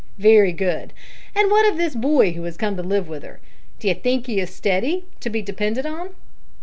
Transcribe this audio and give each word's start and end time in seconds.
"Very 0.17 0.51
good. 0.51 0.93
And 1.35 1.51
what 1.51 1.69
of 1.71 1.77
this 1.77 1.93
boy 1.95 2.31
who 2.31 2.41
has 2.45 2.57
come 2.57 2.75
to 2.75 2.81
live 2.81 3.07
with 3.07 3.21
her? 3.21 3.39
D'you 3.79 3.93
think 3.93 4.25
he 4.25 4.39
is 4.39 4.49
steady 4.51 5.05
to 5.19 5.29
be 5.29 5.43
depended 5.43 5.85
on?" 5.85 6.15